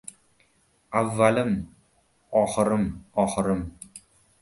[1.01, 1.53] Avvalim…
[2.43, 2.91] oxirim,
[3.25, 3.65] oxirim…